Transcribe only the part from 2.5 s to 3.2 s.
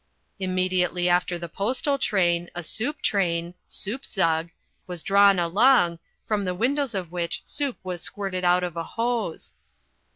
a soup